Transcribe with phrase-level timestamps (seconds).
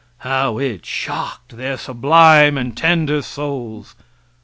[0.25, 3.95] How it shocked their sublime and tender souls!